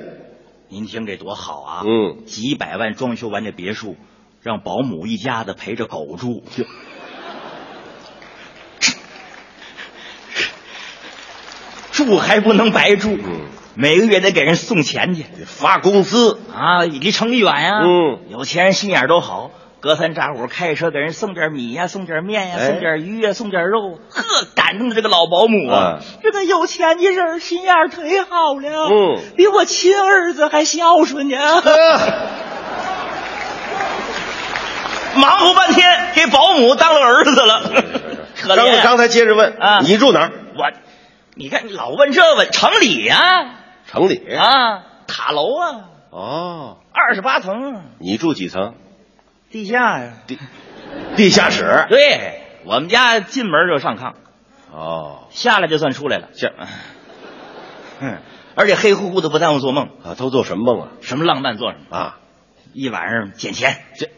[0.68, 1.84] 您听这多好啊！
[1.86, 3.95] 嗯，几百万装修完这别墅，
[4.41, 6.43] 让保姆一家子陪着狗住。
[11.96, 13.41] 住还不能白住，嗯。
[13.78, 15.26] 每个月得给人送钱去。
[15.46, 17.82] 发工资，啊，离城里远呀。
[17.84, 22.68] 嗯，有钱人心眼儿都好，隔三差五开车给人送点米呀、送点面呀、哎。
[22.68, 24.24] 送点鱼呀、送点肉，呵，
[24.56, 25.78] 感动的这个老保姆啊。
[25.78, 29.22] 啊，这个有钱的人心眼儿忒好了，嗯。
[29.36, 31.38] 比我亲儿子还孝顺呢。
[35.16, 37.62] 忙活半天，给保姆当了儿子了，
[38.41, 39.80] 可怜啊刚刚才接着问啊。
[39.82, 40.32] 你住哪儿？
[40.58, 40.64] 我，
[41.36, 43.56] 你看你老问这问，城里呀
[43.88, 44.34] 城里。
[44.34, 48.74] 啊，塔楼啊，哦，二十八层，你住几层？
[49.52, 50.14] 地下呀。
[50.28, 50.40] 地
[51.16, 51.86] 地下室。
[51.90, 54.14] 对我们家进门就上炕，
[54.72, 56.30] 哦，下来就算出来了。
[56.34, 56.54] 这
[58.00, 58.18] 嗯，
[58.56, 60.88] 而且黑乎乎的不耽误做梦，啊，都做什么梦啊？
[61.02, 62.18] 什么浪漫做什么，啊，
[62.74, 64.10] 一晚上捡钱，这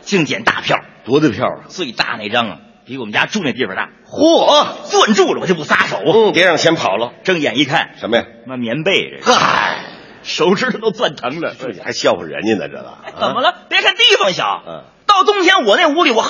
[0.00, 1.66] 净捡大票，多大票啊？
[1.68, 4.66] 最大那张啊，比我们家住那地方大，嚯！
[4.84, 5.98] 攥住了我就不撒手。
[6.04, 7.12] 嗯，别让钱跑了。
[7.24, 8.24] 睁眼一看，什么呀？
[8.46, 9.84] 妈棉被，嗨，
[10.22, 11.54] 手指头都攥疼了。
[11.58, 12.94] 这还笑话人家呢，这个。
[13.04, 13.54] 哎怎么了？
[13.68, 16.24] 别看地方小，嗯到冬天我那屋里我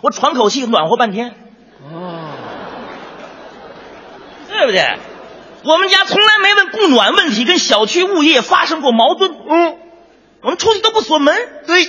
[0.00, 1.34] 我喘口气暖和半天，
[1.84, 2.30] 哦，
[4.48, 4.98] 对不对？
[5.64, 9.78] 我们家从来没问供暖问题跟小区物业发生过矛盾，嗯，
[10.42, 11.34] 我们出去都不锁门，
[11.66, 11.86] 对，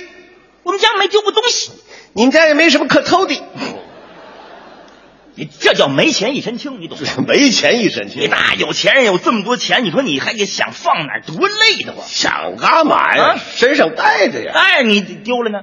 [0.66, 1.70] 我们家没丢过东西。
[2.12, 3.40] 你们家也没什么可偷的，
[5.36, 7.24] 你这叫没钱一身轻，你懂吗？
[7.28, 8.28] 没钱一身你轻。
[8.30, 12.04] 大有钱人有这么多钱，你说你还得想放哪儿，多累得慌。
[12.04, 13.24] 想干嘛呀？
[13.34, 14.52] 啊身上带着呀。
[14.54, 15.60] 哎，你丢了呢？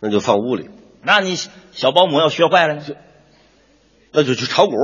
[0.00, 0.70] 那就放屋里，
[1.02, 1.36] 那你
[1.72, 2.84] 小保姆要学坏了呢？
[4.12, 4.74] 那就去炒股，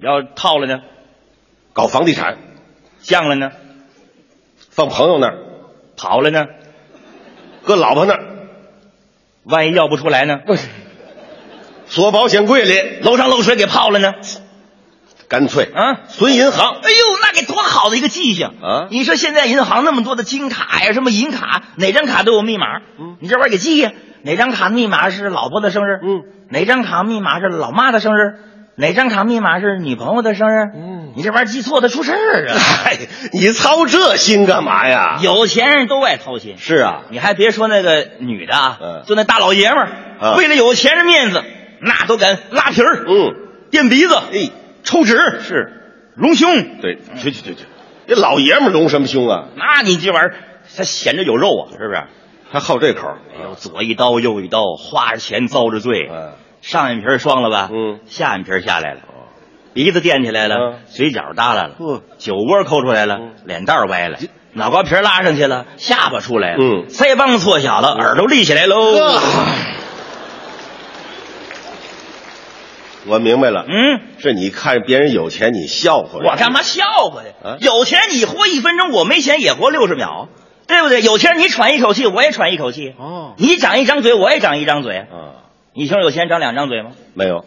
[0.00, 0.80] 要套了呢？
[1.74, 2.38] 搞房地产，
[3.02, 3.50] 降了呢？
[4.70, 5.38] 放朋友那儿，
[5.96, 6.46] 跑了呢？
[7.64, 8.29] 搁老婆那儿，
[9.50, 10.38] 万一要不出来呢？
[11.86, 14.14] 锁保险柜里，楼上漏水给泡了呢？
[15.28, 16.00] 干脆啊！
[16.08, 16.76] 存银行。
[16.82, 22.66] 哎呦，那给多好的一个记性啊你说现在银行那么多的金卡呀，什么银卡，哪张卡都有密码。
[22.98, 23.92] 嗯你这玩意儿给记呀。
[24.22, 26.00] 哪张卡密码是老婆的生日？
[26.02, 26.22] 嗯。
[26.48, 28.34] 哪张卡密码是老妈的生日？
[28.80, 30.64] 哪张卡密码是女朋友的生日？
[30.74, 32.54] 嗯你这玩意儿记错的出事儿啊！
[32.86, 32.96] 哎，
[33.32, 35.18] 你操这心干嘛呀？
[35.20, 36.56] 有钱人都爱操心。
[36.56, 39.88] 是啊，你还别说那个女的啊，嗯就那大老爷们儿，
[40.20, 41.42] 啊为了有钱人面子，
[41.80, 43.34] 那都敢拉皮儿，嗯，
[43.72, 44.50] 垫鼻子，哎，
[44.84, 45.72] 抽纸，是，
[46.14, 46.80] 隆胸。
[46.80, 47.64] 对，去去去去，
[48.06, 49.48] 这老爷们儿隆什么胸啊？
[49.56, 50.34] 那你这玩意儿，
[50.76, 52.04] 他显着有肉啊，是不是？
[52.52, 53.08] 还好这口。
[53.36, 56.08] 哎呦，左一刀右一刀，花着钱遭着罪。
[56.08, 56.32] 嗯
[56.62, 57.68] 上眼皮儿双了吧？
[57.72, 58.00] 嗯。
[58.06, 59.00] 下眼皮儿下来了，
[59.72, 60.78] 鼻子垫起来了，嗯。
[60.86, 63.32] 嘴角耷拉了，呵酒窝抠出来了，嗯。
[63.44, 64.18] 脸蛋歪了，
[64.52, 66.88] 脑瓜皮儿拉上去了，下巴出来了，嗯。
[66.88, 68.76] 腮帮子缩小了，耳朵立起来喽。
[73.06, 77.30] 我明白了，嗯，是你看别人有钱，你笑话我干嘛笑话呀？
[77.42, 77.56] 啊？
[77.58, 80.28] 有钱你活一分钟，我没钱也活六十秒，
[80.66, 81.00] 对不对？
[81.00, 82.94] 有钱你喘一口气，我也喘一口气。
[82.98, 83.34] 哦。
[83.38, 84.98] 你长一张嘴，我也长一张嘴。
[84.98, 85.48] 啊？
[85.72, 86.90] 你听说有钱长两张嘴吗？
[87.14, 87.44] 没有，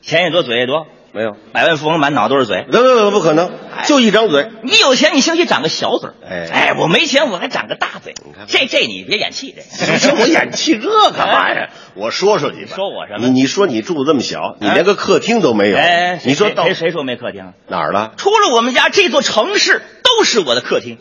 [0.00, 0.86] 钱也多，嘴也多。
[1.12, 2.64] 没有，百万富翁满脑都是嘴。
[2.70, 3.50] 不不不，不可能，
[3.86, 4.50] 就一张嘴。
[4.62, 8.46] 你有钱，你兴许长个小嘴儿哎哎，我没钱，我还长个大嘴你看。
[8.46, 11.70] 这这你别演戏， 这这我演戏这干嘛呀？
[11.94, 15.76] 我说说你吧，说我什么你你说你住这么小，你连个客厅都没有。
[15.78, 17.52] 哎，你说到谁谁谁说没客厅？
[17.66, 18.12] 哪儿了？
[18.18, 20.98] 除了我们家这座城市，都是我的客厅。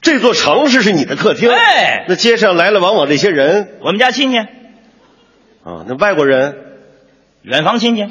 [0.00, 1.50] 这座城市是你的客厅。
[1.50, 4.38] 哎那街上来来往往这些人我们家亲戚，
[5.64, 6.56] 啊，那外国人
[7.42, 8.02] 远房亲戚，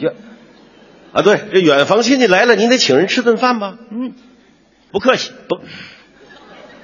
[1.14, 3.76] 啊，对，这远房亲戚来了，您得请人吃顿饭吧？
[3.92, 4.14] 嗯，
[4.92, 5.60] 不客气，不，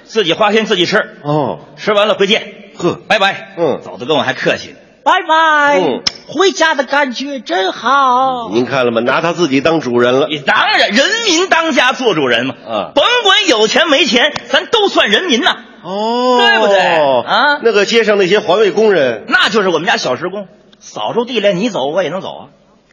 [0.04, 3.56] 自己花钱自己吃，哦，吃完了回见，呵，拜拜。
[3.58, 5.80] 嗯走的跟我还客气呢，拜拜。
[5.80, 8.50] 嗯回家的感觉真好。
[8.52, 9.00] 您看了吗？
[9.00, 10.28] 拿他自己当主人了。
[10.28, 12.56] 你当然，人民当家做主人嘛。
[12.68, 15.56] 啊甭管有钱没钱，咱都算人民呐。
[15.84, 16.78] 哦，对不对？
[16.80, 17.60] 啊？
[17.64, 20.48] 那个街上那些环卫工人，那就是我们家小时工，
[20.80, 22.44] 扫出地来你走我也能走啊。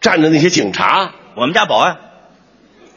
[0.00, 1.96] 站着那些警察，我们家保安，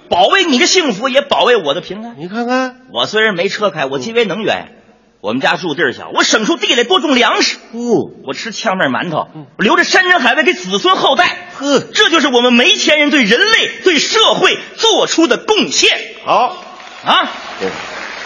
[0.09, 2.15] 保卫你的幸福，也保卫我的平安。
[2.17, 4.73] 你看看，我虽然没车开，我节约能源。
[5.19, 7.57] 我们家住地儿小，我省出地来多种粮食。
[7.73, 9.27] 哦，我吃炝面馒头，
[9.57, 11.49] 我留着山珍海味给子孙后代。
[11.57, 11.79] 呵。
[11.79, 15.97] 这就是我们没钱人对人类、对社会做出的贡献。
[16.23, 16.55] 好，
[17.03, 17.31] 啊！
[17.59, 17.69] 对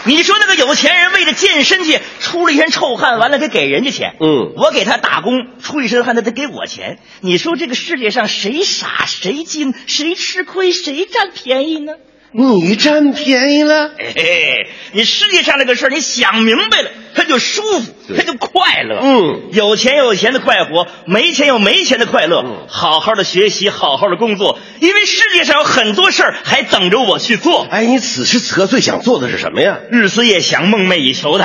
[0.04, 6.98] 你说那个有钱人为了健身去出了一身臭汗，完了给给人家钱，嗯我给他打工出一身汗，他得给我钱。
[7.20, 11.94] 你说这个世界上谁傻谁精，谁吃亏谁占便宜呢？
[12.32, 13.90] 你占便宜了。
[13.98, 19.00] 嘿嘿，你世界上这个事儿，你想明白了，他就舒服，对他就快乐。
[19.02, 22.42] 嗯有钱有钱的快活，没钱有没钱的快乐。
[22.44, 27.66] 嗯好好的学习，好好的工作，因为世界上有很多事儿还等着我去做。
[27.70, 29.78] 哎，你此时此刻最想做的是什么呀？
[29.90, 31.44] 日思夜想，梦寐以求的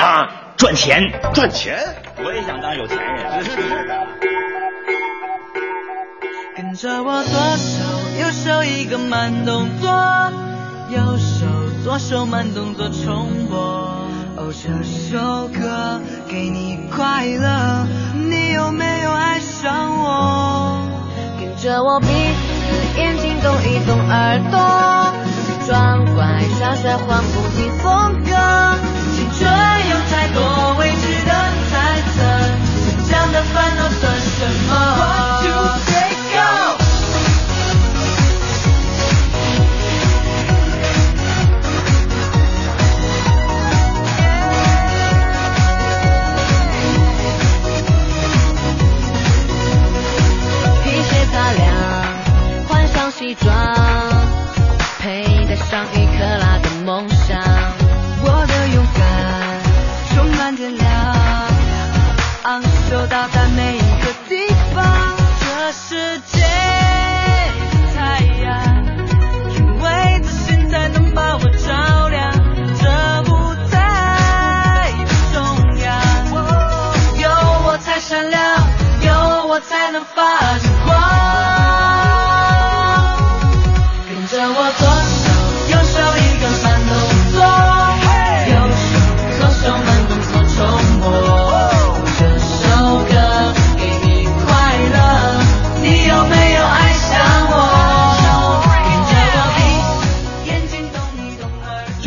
[0.55, 1.11] 赚钱。
[1.33, 1.79] 赚钱。
[2.23, 3.17] 我也想当有钱人。
[6.55, 7.83] 跟着我左手
[8.19, 9.91] 右手一个慢动作，
[10.89, 11.45] 右手
[11.83, 13.57] 左手慢动作重播。
[14.37, 20.87] 哦，这首歌给你快乐，你有没有爱上我？
[21.39, 22.09] 跟着我鼻子
[22.97, 24.57] 眼睛动一动耳朵，
[25.67, 28.31] 装乖耍帅换不停风格。
[29.13, 29.43] 青春
[29.89, 31.31] 有太多未知的
[31.69, 32.15] 猜测，
[32.85, 34.37] 成长的烦恼算什
[34.69, 35.26] 么
[53.41, 53.55] 装，
[54.99, 56.66] 佩戴上一克拉的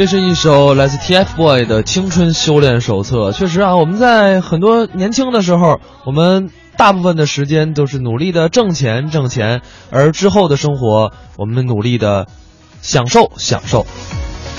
[0.01, 3.33] 这是一首来自 TFBOYS 的青春修炼手册。
[3.33, 6.49] 确实啊，我们在很多年轻的时候，我们
[6.79, 12.29] 大部分的时间都是努力的挣钱挣钱，而之后的生活，我们努力的
[12.81, 13.85] 享受享受。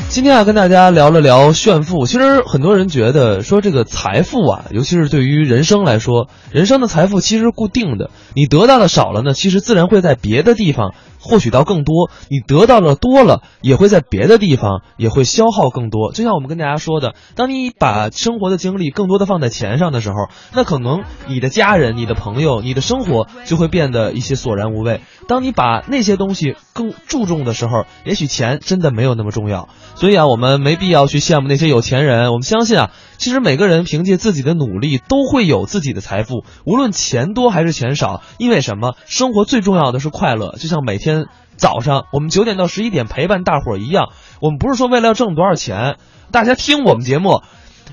[0.10, 2.06] 今天啊，跟大家聊了聊炫富。
[2.06, 8.12] 其实很多人觉得说这个财富啊，尤其是对于人生来说，人生的财富其实固定的。
[8.36, 16.12] 你得到的少了呢，其实自然会在别的地方获取到更多；你得到的多了，也会在别的地方也会消耗更多。
[16.12, 20.16] 就像我们跟大家说的，当你把生活的精力更多的放在钱上的时候，
[20.54, 25.02] 那可能你的家人、你的朋友、你的生活就会变得一些索然无味。
[25.28, 29.70] 当你把那些东西更注重的时候，也许钱真的没有那么重要。
[29.96, 32.32] 所以啊，我们没必要去羡慕那些有钱人。
[32.32, 32.92] 我们相信啊，
[33.22, 38.24] 其实每个人凭借自己的努力都会有自己的财富，无论钱多还是钱少。
[38.40, 38.96] 因为什么？
[39.06, 40.56] 生活最重要的是快乐。
[40.58, 44.08] 就像每天早上我们九点到十一点陪伴大伙儿一样，
[44.42, 45.98] 我们不是说为了要挣多少钱，
[46.32, 47.44] 大家听我们节目。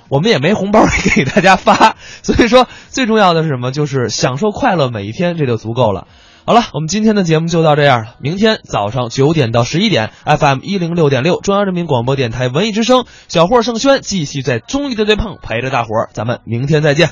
[0.08, 3.70] 我们也没红包给大家发， 所以说最重要的是什么？
[3.70, 6.06] 就是享受快乐每一天，这就足够了。
[6.48, 8.14] 好了，我们今天的节目就到这样了。
[8.20, 17.10] 明天早上九点到十一点，FM 一零六点六，中央人民广播电台文艺之声，小霍盛轩继续在综艺的对碰陪着大伙儿，咱们明天再见。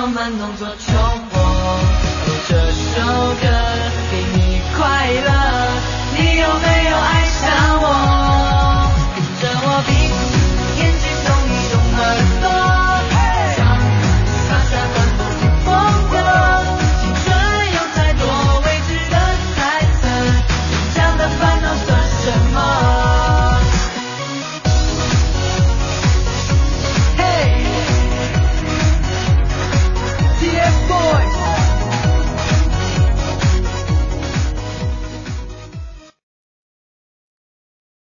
[0.00, 0.94] 左手慢动作重
[1.30, 1.40] 播。
[2.48, 3.02] 这首
[3.42, 3.59] 歌